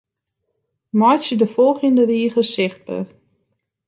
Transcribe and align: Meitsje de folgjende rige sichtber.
Meitsje 0.89 1.35
de 1.35 1.47
folgjende 1.47 2.03
rige 2.05 2.43
sichtber. 2.43 3.05